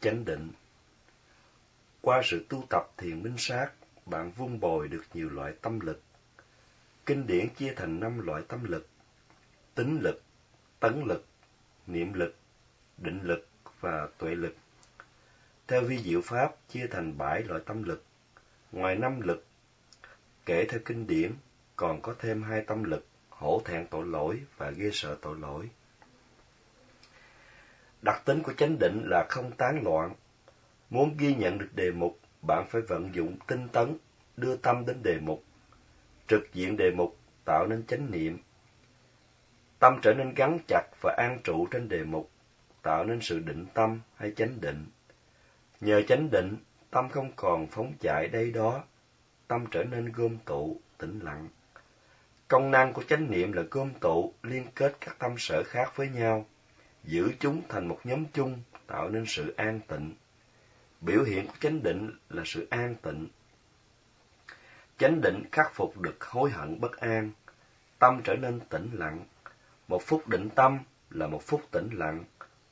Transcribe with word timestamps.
chánh 0.00 0.24
định. 0.24 0.52
Qua 2.00 2.20
sự 2.24 2.46
tu 2.48 2.64
tập 2.70 2.90
thiền 2.96 3.22
minh 3.22 3.34
sát, 3.38 3.70
bạn 4.06 4.30
vun 4.30 4.60
bồi 4.60 4.88
được 4.88 5.04
nhiều 5.14 5.30
loại 5.30 5.52
tâm 5.62 5.80
lực. 5.80 6.02
Kinh 7.06 7.26
điển 7.26 7.48
chia 7.48 7.74
thành 7.76 8.00
năm 8.00 8.26
loại 8.26 8.42
tâm 8.48 8.64
lực: 8.64 8.88
tính 9.74 10.00
lực, 10.00 10.22
tấn 10.80 11.04
lực, 11.04 11.26
niệm 11.86 12.12
lực, 12.12 12.36
định 12.98 13.22
lực 13.22 13.48
và 13.80 14.08
tuệ 14.18 14.34
lực. 14.34 14.56
Theo 15.66 15.82
vi 15.82 15.98
diệu 15.98 16.20
pháp 16.20 16.56
chia 16.68 16.86
thành 16.86 17.18
bảy 17.18 17.42
loại 17.42 17.60
tâm 17.66 17.82
lực. 17.82 18.04
Ngoài 18.72 18.94
năm 18.94 19.20
lực, 19.20 19.44
kể 20.46 20.66
theo 20.68 20.80
kinh 20.84 21.06
điển, 21.06 21.32
còn 21.76 22.02
có 22.02 22.14
thêm 22.18 22.42
hai 22.42 22.62
tâm 22.66 22.84
lực, 22.84 23.06
hổ 23.28 23.62
thẹn 23.64 23.86
tội 23.90 24.06
lỗi 24.06 24.42
và 24.56 24.70
ghê 24.70 24.90
sợ 24.92 25.16
tội 25.20 25.38
lỗi. 25.38 25.68
Đặc 28.02 28.22
tính 28.24 28.42
của 28.42 28.52
chánh 28.52 28.78
định 28.78 29.04
là 29.10 29.26
không 29.28 29.52
tán 29.52 29.82
loạn. 29.84 30.14
Muốn 30.90 31.16
ghi 31.18 31.34
nhận 31.34 31.58
được 31.58 31.68
đề 31.74 31.90
mục, 31.90 32.18
bạn 32.42 32.66
phải 32.68 32.82
vận 32.82 33.14
dụng 33.14 33.36
tinh 33.46 33.68
tấn, 33.68 33.96
đưa 34.36 34.56
tâm 34.56 34.86
đến 34.86 35.02
đề 35.02 35.18
mục. 35.20 35.44
Trực 36.28 36.52
diện 36.52 36.76
đề 36.76 36.90
mục 36.90 37.16
tạo 37.44 37.66
nên 37.66 37.86
chánh 37.86 38.10
niệm. 38.10 38.38
Tâm 39.78 39.98
trở 40.02 40.12
nên 40.12 40.34
gắn 40.34 40.58
chặt 40.68 40.82
và 41.00 41.14
an 41.18 41.38
trụ 41.44 41.66
trên 41.70 41.88
đề 41.88 42.04
mục, 42.04 42.30
tạo 42.82 43.04
nên 43.04 43.20
sự 43.20 43.38
định 43.38 43.66
tâm 43.74 44.00
hay 44.16 44.32
chánh 44.36 44.60
định. 44.60 44.86
Nhờ 45.80 46.02
chánh 46.02 46.30
định, 46.30 46.56
tâm 46.90 47.08
không 47.08 47.32
còn 47.36 47.66
phóng 47.66 47.92
chạy 48.00 48.28
đây 48.28 48.50
đó, 48.50 48.84
tâm 49.48 49.64
trở 49.70 49.84
nên 49.84 50.12
gom 50.12 50.38
tụ, 50.44 50.80
tĩnh 50.98 51.18
lặng. 51.22 51.48
Công 52.48 52.70
năng 52.70 52.92
của 52.92 53.02
chánh 53.02 53.30
niệm 53.30 53.52
là 53.52 53.62
gom 53.70 53.90
tụ, 54.00 54.34
liên 54.42 54.66
kết 54.74 54.96
các 55.00 55.18
tâm 55.18 55.34
sở 55.38 55.62
khác 55.64 55.92
với 55.96 56.08
nhau, 56.08 56.46
giữ 57.04 57.32
chúng 57.40 57.62
thành 57.68 57.88
một 57.88 58.00
nhóm 58.04 58.24
chung, 58.32 58.62
tạo 58.86 59.08
nên 59.08 59.24
sự 59.26 59.54
an 59.56 59.80
tịnh. 59.88 60.14
Biểu 61.00 61.22
hiện 61.22 61.46
của 61.46 61.56
chánh 61.60 61.82
định 61.82 62.10
là 62.28 62.42
sự 62.46 62.66
an 62.70 62.94
tịnh. 63.02 63.28
Chánh 64.98 65.20
định 65.20 65.44
khắc 65.52 65.74
phục 65.74 65.98
được 65.98 66.24
hối 66.24 66.50
hận 66.50 66.80
bất 66.80 66.96
an, 66.96 67.30
tâm 67.98 68.20
trở 68.24 68.34
nên 68.34 68.60
tĩnh 68.60 68.90
lặng. 68.92 69.24
Một 69.88 70.02
phút 70.02 70.28
định 70.28 70.48
tâm 70.54 70.78
là 71.10 71.26
một 71.26 71.42
phút 71.42 71.62
tĩnh 71.70 71.88
lặng, 71.92 72.24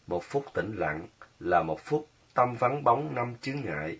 một 0.06 0.24
phút 0.24 0.44
tĩnh 0.54 0.76
lặng 0.76 1.06
là 1.40 1.62
một 1.62 1.80
phút 1.84 2.08
tâm 2.34 2.54
vắng 2.58 2.84
bóng 2.84 3.14
năm 3.14 3.34
chướng 3.40 3.60
ngại, 3.60 3.98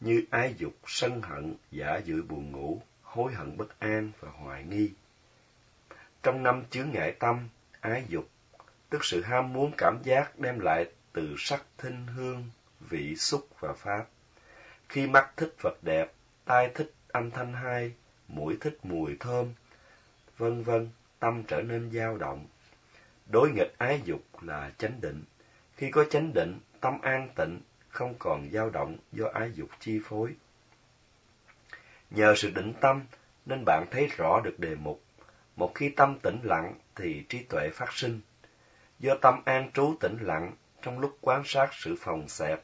như 0.00 0.24
ái 0.30 0.54
dục, 0.58 0.72
sân 0.86 1.22
hận, 1.22 1.54
giả 1.70 1.96
dự 2.04 2.22
buồn 2.22 2.52
ngủ, 2.52 2.82
hối 3.02 3.32
hận 3.32 3.56
bất 3.56 3.80
an 3.80 4.10
và 4.20 4.30
hoài 4.30 4.64
nghi. 4.64 4.90
Trong 6.22 6.42
năm 6.42 6.62
chướng 6.70 6.90
ngại 6.90 7.16
tâm, 7.18 7.48
ái 7.80 8.04
dục, 8.08 8.28
tức 8.90 9.04
sự 9.04 9.22
ham 9.22 9.52
muốn 9.52 9.72
cảm 9.78 10.02
giác 10.02 10.38
đem 10.38 10.60
lại 10.60 10.86
từ 11.12 11.34
sắc 11.38 11.64
thinh 11.78 12.06
hương, 12.06 12.50
vị 12.80 13.16
xúc 13.16 13.48
và 13.60 13.72
pháp. 13.72 14.04
Khi 14.88 15.06
mắt 15.06 15.32
thích 15.36 15.54
vật 15.62 15.78
đẹp, 15.82 16.12
tai 16.44 16.70
thích 16.74 16.92
âm 17.08 17.30
thanh 17.30 17.52
hay, 17.52 17.92
mũi 18.28 18.56
thích 18.60 18.78
mùi 18.82 19.16
thơm, 19.20 19.52
vân 20.38 20.62
vân, 20.62 20.90
tâm 21.18 21.42
trở 21.48 21.62
nên 21.62 21.90
dao 21.92 22.18
động. 22.18 22.46
Đối 23.26 23.50
nghịch 23.50 23.74
ái 23.78 24.00
dục 24.04 24.22
là 24.42 24.70
chánh 24.78 25.00
định. 25.00 25.24
Khi 25.76 25.90
có 25.90 26.04
chánh 26.04 26.32
định, 26.34 26.60
tâm 26.80 27.00
an 27.00 27.28
tịnh, 27.34 27.60
không 27.88 28.14
còn 28.18 28.50
dao 28.52 28.70
động 28.70 28.96
do 29.12 29.26
ái 29.34 29.50
dục 29.54 29.68
chi 29.80 30.00
phối. 30.04 30.34
Nhờ 32.10 32.34
sự 32.36 32.50
định 32.50 32.72
tâm 32.80 33.02
nên 33.46 33.62
bạn 33.66 33.86
thấy 33.90 34.06
rõ 34.16 34.40
được 34.44 34.58
đề 34.58 34.74
mục. 34.74 35.02
Một 35.56 35.72
khi 35.74 35.88
tâm 35.88 36.18
tĩnh 36.18 36.40
lặng 36.42 36.74
thì 36.94 37.24
trí 37.28 37.42
tuệ 37.42 37.70
phát 37.74 37.92
sinh. 37.92 38.20
Do 38.98 39.14
tâm 39.22 39.42
an 39.44 39.70
trú 39.74 39.94
tĩnh 40.00 40.16
lặng, 40.20 40.52
trong 40.82 40.98
lúc 40.98 41.18
quan 41.20 41.42
sát 41.44 41.68
sự 41.72 41.96
phòng 42.00 42.28
xẹp, 42.28 42.62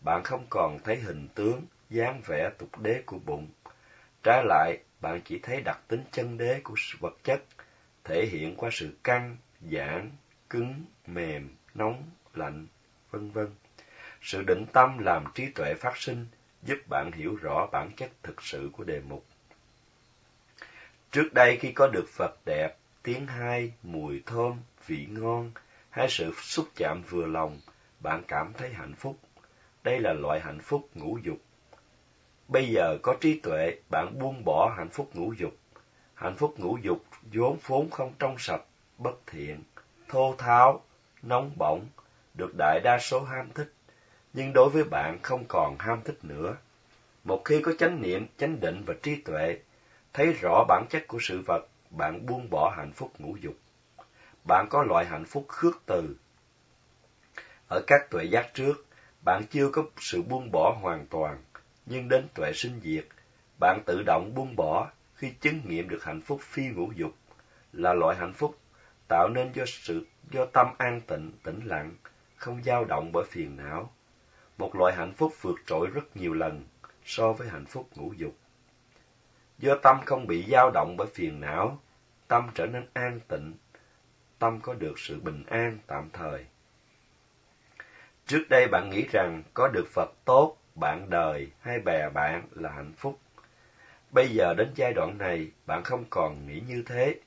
bạn 0.00 0.24
không 0.24 0.46
còn 0.50 0.78
thấy 0.84 0.96
hình 0.96 1.28
tướng, 1.34 1.62
dáng 1.90 2.20
vẻ 2.26 2.50
tục 2.58 2.78
đế 2.78 3.02
của 3.06 3.18
bụng. 3.18 3.48
Trái 4.22 4.44
lại, 4.44 4.78
bạn 5.00 5.20
chỉ 5.24 5.38
thấy 5.42 5.60
đặc 5.60 5.80
tính 5.88 6.04
chân 6.12 6.38
đế 6.38 6.60
của 6.64 6.74
vật 6.98 7.14
chất, 7.24 7.42
thể 8.04 8.26
hiện 8.26 8.56
qua 8.56 8.70
sự 8.72 8.96
căng, 9.04 9.36
giãn, 9.60 10.10
cứng, 10.50 10.84
mềm, 11.06 11.50
nóng, 11.74 12.10
lạnh, 12.34 12.66
vân 13.10 13.30
vân. 13.30 13.48
Sự 14.22 14.42
định 14.42 14.66
tâm 14.72 14.98
làm 14.98 15.24
trí 15.34 15.46
tuệ 15.50 15.74
phát 15.74 15.96
sinh, 15.96 16.26
giúp 16.62 16.78
bạn 16.88 17.12
hiểu 17.12 17.36
rõ 17.36 17.68
bản 17.72 17.90
chất 17.96 18.10
thực 18.22 18.42
sự 18.42 18.70
của 18.72 18.84
đề 18.84 19.00
mục. 19.00 19.24
Trước 21.10 21.34
đây 21.34 21.56
khi 21.60 21.72
có 21.72 21.86
được 21.86 22.06
vật 22.16 22.36
đẹp, 22.44 22.76
tiếng 23.02 23.26
hay, 23.26 23.72
mùi 23.82 24.22
thơm, 24.26 24.60
vị 24.86 25.06
ngon, 25.10 25.52
hay 25.94 26.08
sự 26.08 26.32
xúc 26.42 26.68
chạm 26.76 27.02
vừa 27.08 27.26
lòng, 27.26 27.60
bạn 28.00 28.22
cảm 28.28 28.52
thấy 28.52 28.72
hạnh 28.72 28.94
phúc. 28.94 29.16
Đây 29.84 30.00
là 30.00 30.12
loại 30.12 30.40
hạnh 30.40 30.60
phúc 30.60 30.88
ngũ 30.94 31.18
dục. 31.18 31.36
Bây 32.48 32.68
giờ 32.68 32.98
có 33.02 33.16
trí 33.20 33.40
tuệ, 33.40 33.76
bạn 33.90 34.18
buông 34.18 34.44
bỏ 34.44 34.74
hạnh 34.76 34.88
phúc 34.88 35.10
ngũ 35.14 35.32
dục. 35.32 35.56
Hạnh 36.14 36.34
phúc 36.34 36.54
ngũ 36.58 36.76
dục 36.76 37.04
vốn 37.32 37.58
vốn 37.66 37.90
không 37.90 38.12
trong 38.18 38.36
sạch, 38.38 38.62
bất 38.98 39.26
thiện, 39.26 39.62
thô 40.08 40.34
tháo, 40.38 40.82
nóng 41.22 41.50
bỏng, 41.56 41.86
được 42.34 42.54
đại 42.58 42.80
đa 42.84 42.98
số 42.98 43.20
ham 43.24 43.50
thích, 43.54 43.72
nhưng 44.32 44.52
đối 44.52 44.68
với 44.68 44.84
bạn 44.84 45.18
không 45.22 45.44
còn 45.48 45.76
ham 45.78 46.00
thích 46.04 46.18
nữa. 46.22 46.56
Một 47.24 47.42
khi 47.44 47.60
có 47.62 47.72
chánh 47.78 48.02
niệm, 48.02 48.26
chánh 48.38 48.60
định 48.60 48.82
và 48.86 48.94
trí 49.02 49.16
tuệ, 49.16 49.58
thấy 50.12 50.32
rõ 50.32 50.64
bản 50.68 50.86
chất 50.90 51.04
của 51.08 51.18
sự 51.20 51.40
vật, 51.46 51.68
bạn 51.90 52.26
buông 52.26 52.50
bỏ 52.50 52.74
hạnh 52.76 52.92
phúc 52.92 53.12
ngũ 53.18 53.36
dục. 53.36 53.54
Bạn 54.44 54.66
có 54.70 54.82
loại 54.82 55.06
hạnh 55.06 55.24
phúc 55.24 55.44
khước 55.48 55.82
từ. 55.86 56.16
Ở 57.68 57.82
các 57.86 58.10
tuệ 58.10 58.24
giác 58.24 58.54
trước, 58.54 58.86
bạn 59.24 59.42
chưa 59.50 59.68
có 59.72 59.82
sự 59.96 60.22
buông 60.22 60.50
bỏ 60.52 60.76
hoàn 60.80 61.06
toàn, 61.06 61.42
nhưng 61.86 62.08
đến 62.08 62.28
tuệ 62.34 62.52
sinh 62.54 62.80
diệt, 62.82 63.04
bạn 63.60 63.82
tự 63.86 64.02
động 64.06 64.34
buông 64.34 64.56
bỏ 64.56 64.90
khi 65.14 65.30
chứng 65.40 65.60
nghiệm 65.64 65.88
được 65.88 66.04
hạnh 66.04 66.20
phúc 66.20 66.40
phi 66.42 66.68
ngũ 66.68 66.92
dục, 66.92 67.12
là 67.72 67.94
loại 67.94 68.16
hạnh 68.16 68.32
phúc 68.32 68.58
tạo 69.08 69.28
nên 69.28 69.52
do 69.52 69.64
sự 69.66 70.06
do 70.30 70.46
tâm 70.46 70.66
an 70.78 71.00
tịnh, 71.00 71.32
tĩnh 71.42 71.60
lặng, 71.64 71.94
không 72.36 72.62
dao 72.64 72.84
động 72.84 73.12
bởi 73.12 73.24
phiền 73.30 73.56
não. 73.56 73.90
Một 74.58 74.76
loại 74.76 74.94
hạnh 74.94 75.12
phúc 75.12 75.32
vượt 75.40 75.56
trội 75.66 75.86
rất 75.86 76.16
nhiều 76.16 76.34
lần 76.34 76.64
so 77.04 77.32
với 77.32 77.48
hạnh 77.48 77.66
phúc 77.66 77.88
ngũ 77.94 78.12
dục. 78.12 78.34
Do 79.58 79.76
tâm 79.82 80.00
không 80.06 80.26
bị 80.26 80.46
dao 80.50 80.70
động 80.74 80.96
bởi 80.96 81.06
phiền 81.14 81.40
não, 81.40 81.78
tâm 82.28 82.50
trở 82.54 82.66
nên 82.66 82.86
an 82.92 83.20
tịnh, 83.28 83.54
tâm 84.44 84.60
có 84.60 84.74
được 84.74 84.98
sự 84.98 85.20
bình 85.20 85.44
an 85.46 85.78
tạm 85.86 86.10
thời. 86.12 86.44
Trước 88.26 88.44
đây 88.50 88.68
bạn 88.68 88.90
nghĩ 88.90 89.06
rằng 89.12 89.42
có 89.54 89.68
được 89.68 89.86
Phật 89.92 90.12
tốt, 90.24 90.56
bạn 90.74 91.10
đời 91.10 91.50
hay 91.60 91.78
bè 91.78 92.08
bạn 92.10 92.42
là 92.54 92.70
hạnh 92.70 92.92
phúc. 92.96 93.18
Bây 94.10 94.28
giờ 94.28 94.54
đến 94.54 94.72
giai 94.74 94.92
đoạn 94.92 95.18
này, 95.18 95.50
bạn 95.66 95.84
không 95.84 96.04
còn 96.10 96.46
nghĩ 96.46 96.60
như 96.68 96.82
thế. 96.86 97.20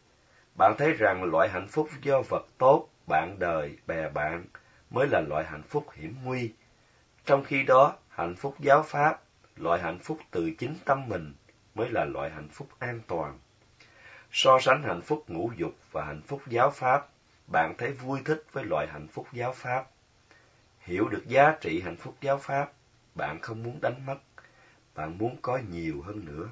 Bạn 0.55 0.75
thấy 0.77 0.93
rằng 0.93 1.23
loại 1.23 1.49
hạnh 1.49 1.67
phúc 1.67 1.89
do 2.01 2.21
phật 2.21 2.47
tốt, 2.57 2.89
bạn 3.07 3.39
đời, 3.39 3.77
bè 3.87 4.09
bạn 4.09 4.45
mới 4.89 5.07
là 5.07 5.21
loại 5.21 5.45
hạnh 5.45 5.63
phúc 5.63 5.85
hiểm 5.93 6.15
nguy. 6.23 6.53
Trong 7.25 7.43
khi 7.43 7.63
đó, 7.63 7.95
hạnh 8.09 8.35
phúc 8.35 8.55
giáo 8.59 8.83
pháp, 8.83 9.21
loại 9.55 9.81
hạnh 9.81 9.99
phúc 9.99 10.17
từ 10.31 10.51
chính 10.57 10.75
tâm 10.85 11.07
mình 11.07 11.33
mới 11.75 11.89
là 11.89 12.05
loại 12.05 12.29
hạnh 12.29 12.49
phúc 12.49 12.67
an 12.79 13.01
toàn. 13.07 13.39
So 14.31 14.59
sánh 14.61 14.83
hạnh 14.83 15.01
phúc 15.01 15.23
ngũ 15.27 15.51
dục 15.57 15.75
và 15.91 16.05
hạnh 16.05 16.21
phúc 16.27 16.41
giáo 16.47 16.71
pháp, 16.71 17.07
bạn 17.47 17.75
thấy 17.77 17.91
vui 17.91 18.19
thích 18.25 18.43
với 18.51 18.65
loại 18.65 18.87
hạnh 18.87 19.07
phúc 19.07 19.27
giáo 19.33 19.53
pháp. 19.53 19.87
Hiểu 20.79 21.07
được 21.07 21.23
giá 21.27 21.57
trị 21.61 21.81
hạnh 21.81 21.95
phúc 21.95 22.15
giáo 22.21 22.37
pháp, 22.37 22.71
bạn 23.15 23.39
không 23.41 23.63
muốn 23.63 23.79
đánh 23.81 24.05
mất, 24.05 24.17
bạn 24.95 25.17
muốn 25.17 25.37
có 25.41 25.59
nhiều 25.69 26.01
hơn 26.01 26.25
nữa. 26.25 26.49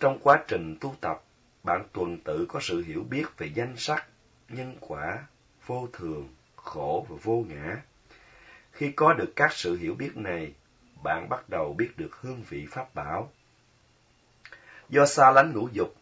Trong 0.00 0.18
quá 0.22 0.44
trình 0.48 0.76
tu 0.80 0.94
tập, 1.00 1.22
bạn 1.62 1.86
tuần 1.92 2.18
tự 2.24 2.46
có 2.48 2.60
sự 2.62 2.84
hiểu 2.86 3.02
biết 3.10 3.24
về 3.38 3.46
danh 3.54 3.76
sắc, 3.76 4.06
nhân 4.48 4.76
quả, 4.80 5.26
vô 5.66 5.88
thường, 5.92 6.28
khổ 6.56 7.06
và 7.08 7.16
vô 7.22 7.44
ngã. 7.48 7.76
Khi 8.72 8.92
có 8.92 9.12
được 9.12 9.32
các 9.36 9.52
sự 9.52 9.76
hiểu 9.76 9.94
biết 9.94 10.16
này, 10.16 10.52
bạn 11.02 11.28
bắt 11.28 11.48
đầu 11.48 11.74
biết 11.78 11.90
được 11.96 12.16
hương 12.20 12.42
vị 12.48 12.66
pháp 12.70 12.94
bảo. 12.94 13.30
Do 14.88 15.06
xa 15.06 15.30
lánh 15.30 15.52
ngũ 15.52 15.68
dục, 15.72 15.94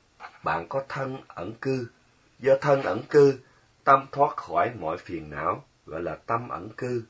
bạn 0.42 0.66
có 0.68 0.84
thân 0.88 1.16
ẩn 1.28 1.54
cư. 1.60 1.88
Do 2.38 2.54
thân 2.60 2.82
ẩn 2.82 3.02
cư, 3.10 3.38
tâm 3.84 4.06
thoát 4.12 4.36
khỏi 4.36 4.70
mọi 4.80 4.98
phiền 4.98 5.30
não, 5.30 5.64
gọi 5.86 6.02
là 6.02 6.16
tâm 6.26 6.48
ẩn 6.48 6.68
cư. 6.76 7.02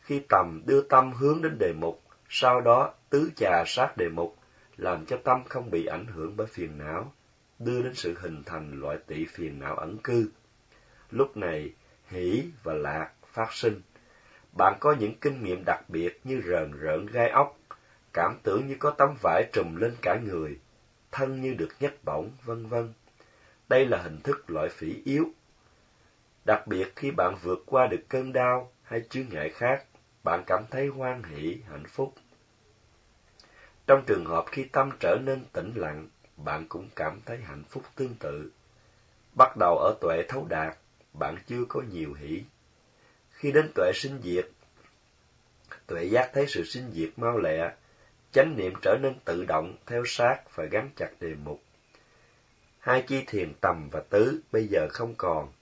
Khi 0.00 0.22
tầm 0.28 0.62
đưa 0.66 0.82
tâm 0.82 1.12
hướng 1.12 1.42
đến 1.42 1.56
đề 1.58 1.72
mục, 1.80 2.02
sau 2.28 2.60
đó 2.60 2.94
tứ 3.10 3.30
trà 3.36 3.64
sát 3.66 3.96
đề 3.96 4.08
mục, 4.08 4.36
làm 4.76 5.06
cho 5.06 5.16
tâm 5.24 5.44
không 5.48 5.70
bị 5.70 5.86
ảnh 5.86 6.06
hưởng 6.06 6.36
bởi 6.36 6.46
phiền 6.46 6.78
não, 6.78 7.12
đưa 7.58 7.82
đến 7.82 7.94
sự 7.94 8.14
hình 8.20 8.42
thành 8.46 8.80
loại 8.80 8.98
tỷ 9.06 9.24
phiền 9.24 9.58
não 9.58 9.76
ẩn 9.76 9.98
cư. 9.98 10.30
Lúc 11.10 11.36
này, 11.36 11.72
hỷ 12.08 12.44
và 12.62 12.74
lạc 12.74 13.10
phát 13.32 13.52
sinh. 13.52 13.80
Bạn 14.52 14.76
có 14.80 14.96
những 14.98 15.14
kinh 15.20 15.44
nghiệm 15.44 15.64
đặc 15.64 15.84
biệt 15.88 16.20
như 16.24 16.42
rờn 16.46 16.72
rợn 16.72 17.06
gai 17.06 17.30
ốc, 17.30 17.58
cảm 18.12 18.38
tưởng 18.42 18.66
như 18.66 18.76
có 18.78 18.90
tấm 18.90 19.14
vải 19.22 19.48
trùm 19.52 19.76
lên 19.76 19.96
cả 20.02 20.18
người, 20.24 20.58
thân 21.14 21.40
như 21.40 21.54
được 21.54 21.68
nhấc 21.80 22.04
bổng, 22.04 22.30
vân 22.44 22.66
vân. 22.66 22.92
Đây 23.68 23.86
là 23.86 24.02
hình 24.02 24.20
thức 24.20 24.50
loại 24.50 24.68
phỉ 24.68 25.02
yếu. 25.04 25.24
Đặc 26.44 26.66
biệt 26.66 26.92
khi 26.96 27.10
bạn 27.10 27.36
vượt 27.42 27.62
qua 27.66 27.86
được 27.86 28.02
cơn 28.08 28.32
đau 28.32 28.72
hay 28.82 29.02
chướng 29.10 29.28
ngại 29.28 29.50
khác, 29.50 29.84
bạn 30.24 30.42
cảm 30.46 30.66
thấy 30.70 30.86
hoan 30.86 31.22
hỷ, 31.22 31.58
hạnh 31.68 31.84
phúc. 31.88 32.14
Trong 33.86 34.04
trường 34.06 34.24
hợp 34.26 34.44
khi 34.50 34.64
tâm 34.64 34.90
trở 35.00 35.18
nên 35.24 35.44
tĩnh 35.52 35.72
lặng, 35.74 36.08
bạn 36.36 36.66
cũng 36.68 36.88
cảm 36.96 37.20
thấy 37.26 37.38
hạnh 37.38 37.62
phúc 37.68 37.82
tương 37.94 38.14
tự. 38.14 38.50
Bắt 39.38 39.56
đầu 39.56 39.78
ở 39.78 39.94
tuệ 40.00 40.22
thấu 40.28 40.46
đạt, 40.48 40.76
bạn 41.12 41.36
chưa 41.46 41.64
có 41.68 41.82
nhiều 41.92 42.14
hỷ. 42.14 42.42
Khi 43.30 43.52
đến 43.52 43.70
tuệ 43.74 43.92
sinh 43.94 44.20
diệt, 44.22 44.48
tuệ 45.86 46.04
giác 46.04 46.30
thấy 46.32 46.46
sự 46.48 46.64
sinh 46.64 46.90
diệt 46.92 47.10
mau 47.16 47.38
lẹ, 47.38 47.72
chánh 48.34 48.56
niệm 48.56 48.72
trở 48.82 48.96
nên 49.02 49.14
tự 49.24 49.44
động, 49.44 49.76
theo 49.86 50.02
sát 50.06 50.40
và 50.54 50.64
gắn 50.64 50.90
chặt 50.96 51.10
đề 51.20 51.34
mục. 51.34 51.62
Hai 52.78 53.02
chi 53.02 53.24
thiền 53.26 53.52
tầm 53.60 53.88
và 53.92 54.00
tứ 54.10 54.40
bây 54.52 54.66
giờ 54.66 54.88
không 54.90 55.14
còn. 55.18 55.52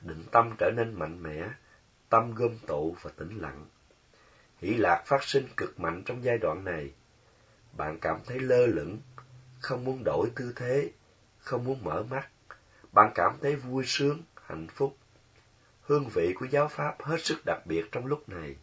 Định 0.00 0.24
tâm 0.32 0.54
trở 0.58 0.70
nên 0.70 0.94
mạnh 0.94 1.22
mẽ, 1.22 1.48
tâm 2.08 2.34
gom 2.34 2.58
tụ 2.66 2.96
và 3.02 3.10
tĩnh 3.16 3.38
lặng. 3.38 3.66
Hỷ 4.58 4.74
lạc 4.74 5.02
phát 5.06 5.24
sinh 5.24 5.46
cực 5.56 5.80
mạnh 5.80 6.02
trong 6.06 6.24
giai 6.24 6.38
đoạn 6.38 6.64
này. 6.64 6.90
Bạn 7.76 7.98
cảm 8.00 8.20
thấy 8.26 8.40
lơ 8.40 8.66
lửng, 8.66 8.98
không 9.60 9.84
muốn 9.84 10.02
đổi 10.04 10.28
tư 10.36 10.52
thế, 10.56 10.90
không 11.38 11.64
muốn 11.64 11.84
mở 11.84 12.02
mắt. 12.02 12.28
Bạn 12.92 13.12
cảm 13.14 13.36
thấy 13.42 13.56
vui 13.56 13.84
sướng, 13.86 14.22
hạnh 14.44 14.66
phúc. 14.74 14.96
Hương 15.82 16.08
vị 16.14 16.34
của 16.34 16.46
giáo 16.50 16.68
pháp 16.68 17.02
hết 17.02 17.20
sức 17.20 17.44
đặc 17.44 17.66
biệt 17.66 17.84
trong 17.92 18.06
lúc 18.06 18.28
này. 18.28 18.56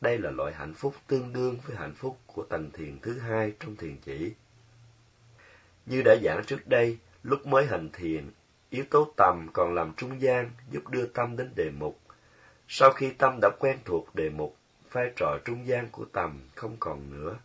Đây 0.00 0.18
là 0.18 0.30
loại 0.30 0.52
hạnh 0.52 0.74
phúc 0.74 0.94
tương 1.06 1.32
đương 1.32 1.56
với 1.66 1.76
hạnh 1.76 1.94
phúc 1.94 2.18
của 2.26 2.44
tầng 2.44 2.70
thiền 2.70 2.98
thứ 3.02 3.18
hai 3.18 3.52
trong 3.60 3.76
thiền 3.76 3.96
chỉ. 3.96 4.32
Như 5.86 6.02
đã 6.02 6.16
giảng 6.22 6.44
trước 6.46 6.66
đây, 6.66 6.98
lúc 7.22 7.46
mới 7.46 7.66
hành 7.66 7.88
thiền, 7.92 8.30
yếu 8.70 8.84
tố 8.90 9.12
tầm 9.16 9.48
còn 9.52 9.74
làm 9.74 9.92
trung 9.96 10.20
gian 10.20 10.50
giúp 10.70 10.88
đưa 10.88 11.06
tâm 11.06 11.36
đến 11.36 11.50
đề 11.56 11.70
mục. 11.70 12.00
Sau 12.68 12.90
khi 12.90 13.10
tâm 13.10 13.38
đã 13.42 13.50
quen 13.58 13.78
thuộc 13.84 14.14
đề 14.14 14.30
mục, 14.30 14.56
vai 14.92 15.12
trò 15.16 15.38
trung 15.44 15.66
gian 15.66 15.88
của 15.90 16.04
tầm 16.12 16.40
không 16.54 16.76
còn 16.80 17.10
nữa. 17.10 17.36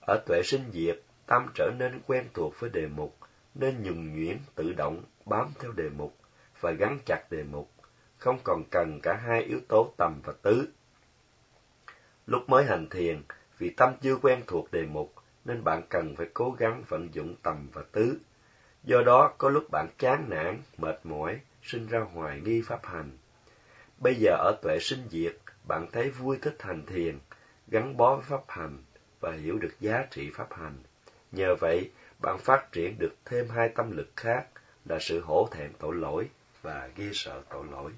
Ở 0.00 0.22
tuệ 0.26 0.42
sinh 0.42 0.70
diệt, 0.72 1.00
tâm 1.26 1.46
trở 1.54 1.70
nên 1.78 2.00
quen 2.06 2.28
thuộc 2.34 2.60
với 2.60 2.70
đề 2.70 2.86
mục, 2.86 3.16
nên 3.54 3.82
nhùng 3.82 4.14
nhuyễn 4.14 4.38
tự 4.54 4.72
động 4.72 5.02
bám 5.24 5.52
theo 5.60 5.72
đề 5.72 5.88
mục 5.88 6.16
và 6.60 6.70
gắn 6.70 6.98
chặt 7.06 7.24
đề 7.30 7.42
mục, 7.42 7.70
không 8.18 8.38
còn 8.44 8.64
cần 8.70 9.00
cả 9.02 9.14
hai 9.26 9.42
yếu 9.42 9.60
tố 9.68 9.92
tầm 9.96 10.20
và 10.24 10.32
tứ. 10.42 10.68
Lúc 12.26 12.48
mới 12.48 12.64
hành 12.64 12.88
thiền, 12.90 13.22
vì 13.58 13.70
tâm 13.70 13.94
chưa 14.02 14.16
quen 14.22 14.42
thuộc 14.46 14.72
đề 14.72 14.86
mục, 14.86 15.14
nên 15.44 15.64
bạn 15.64 15.82
cần 15.88 16.16
phải 16.16 16.26
cố 16.34 16.50
gắng 16.58 16.84
vận 16.88 17.14
dụng 17.14 17.34
tầm 17.42 17.68
và 17.72 17.82
tứ. 17.92 18.18
Do 18.84 19.02
đó, 19.02 19.34
có 19.38 19.48
lúc 19.48 19.70
bạn 19.70 19.88
chán 19.98 20.26
nản, 20.28 20.62
mệt 20.78 21.06
mỏi, 21.06 21.40
sinh 21.62 21.86
ra 21.86 22.00
hoài 22.00 22.40
nghi 22.40 22.62
pháp 22.66 22.86
hành. 22.86 23.10
Bây 23.98 24.14
giờ 24.14 24.30
ở 24.30 24.58
tuệ 24.62 24.78
sinh 24.80 25.08
diệt, 25.10 25.36
bạn 25.68 25.86
thấy 25.92 26.10
vui 26.10 26.38
thích 26.42 26.56
hành 26.60 26.86
thiền, 26.86 27.18
gắn 27.68 27.96
bó 27.96 28.16
với 28.16 28.24
pháp 28.28 28.42
hành 28.48 28.78
và 29.20 29.32
hiểu 29.32 29.58
được 29.58 29.74
giá 29.80 30.06
trị 30.10 30.30
pháp 30.34 30.52
hành. 30.52 30.78
Nhờ 31.32 31.54
vậy, 31.60 31.90
bạn 32.18 32.38
phát 32.38 32.72
triển 32.72 32.98
được 32.98 33.14
thêm 33.24 33.48
hai 33.48 33.68
tâm 33.68 33.96
lực 33.96 34.10
khác 34.16 34.46
là 34.84 34.98
sự 35.00 35.20
hổ 35.20 35.48
thẹn 35.52 35.72
tội 35.78 35.94
lỗi 35.94 36.28
và 36.62 36.88
ghi 36.96 37.10
sợ 37.12 37.42
tội 37.50 37.66
lỗi. 37.70 37.92